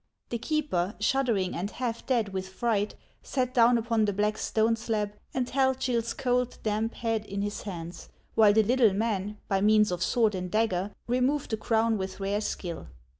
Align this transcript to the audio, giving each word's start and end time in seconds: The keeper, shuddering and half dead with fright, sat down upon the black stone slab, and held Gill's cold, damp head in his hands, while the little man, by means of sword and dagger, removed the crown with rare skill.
The 0.29 0.39
keeper, 0.39 0.95
shuddering 0.99 1.53
and 1.55 1.69
half 1.69 2.03
dead 2.07 2.29
with 2.33 2.49
fright, 2.49 2.95
sat 3.21 3.53
down 3.53 3.77
upon 3.77 4.05
the 4.05 4.13
black 4.13 4.35
stone 4.39 4.75
slab, 4.75 5.13
and 5.31 5.47
held 5.47 5.79
Gill's 5.79 6.15
cold, 6.15 6.57
damp 6.63 6.95
head 6.95 7.23
in 7.23 7.43
his 7.43 7.61
hands, 7.61 8.09
while 8.33 8.51
the 8.53 8.63
little 8.63 8.93
man, 8.93 9.37
by 9.47 9.61
means 9.61 9.91
of 9.91 10.01
sword 10.01 10.33
and 10.33 10.49
dagger, 10.49 10.91
removed 11.05 11.51
the 11.51 11.57
crown 11.57 11.99
with 11.99 12.19
rare 12.19 12.41
skill. 12.41 12.87